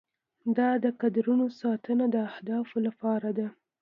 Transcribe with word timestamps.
دا 0.57 0.69
د 0.83 0.85
کادرونو 0.99 1.45
ساتنه 1.61 2.05
د 2.13 2.17
اهدافو 2.31 2.77
لپاره 2.87 3.29
ده. 3.37 3.47